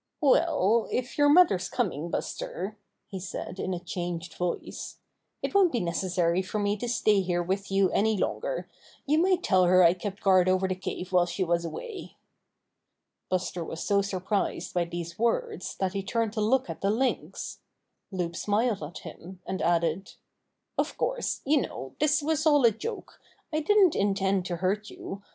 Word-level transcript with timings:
"Well, 0.19 0.87
if 0.91 1.15
your 1.15 1.29
mother's 1.29 1.69
coming, 1.69 2.09
Buster," 2.09 2.75
he 3.05 3.19
said 3.19 3.59
in 3.59 3.71
a 3.71 3.77
changed 3.79 4.33
voice, 4.33 4.97
"it 5.43 5.53
won't 5.53 5.71
be 5.71 5.79
neces 5.79 6.15
sary 6.15 6.41
for 6.41 6.57
me 6.57 6.75
to 6.77 6.89
stay 6.89 7.21
here 7.21 7.43
with 7.43 7.69
you 7.71 7.91
any 7.91 8.17
longer. 8.17 8.67
You 9.05 9.19
might 9.19 9.43
tell 9.43 9.65
her 9.65 9.83
I 9.83 9.93
kept 9.93 10.23
guard 10.23 10.49
over 10.49 10.67
the 10.67 10.73
cave 10.73 11.11
while 11.13 11.27
she 11.27 11.43
was 11.43 11.65
away." 11.65 12.17
Buster 13.29 13.63
was 13.63 13.83
so 13.83 14.01
surprised 14.01 14.73
by 14.73 14.85
these 14.85 15.19
words 15.19 15.75
that 15.75 15.93
he 15.93 16.01
turned 16.01 16.33
to 16.33 16.41
look 16.41 16.67
at 16.67 16.81
the 16.81 16.89
Lynx. 16.89 17.59
Loup 18.11 18.35
smiled 18.35 18.81
at 18.81 18.97
him, 19.05 19.39
and 19.45 19.61
added: 19.61 20.13
"Of 20.79 20.97
course, 20.97 21.41
you 21.45 21.61
know 21.61 21.95
this 21.99 22.23
was 22.23 22.47
all 22.47 22.65
a 22.65 22.71
joke. 22.71 23.21
I 23.53 23.59
didn't 23.59 23.95
intend 23.95 24.47
to 24.47 24.55
hurt 24.55 24.79
Buster 24.87 24.93
and 24.95 24.99
Loup 24.99 25.07
19 25.19 25.19
you. 25.19 25.23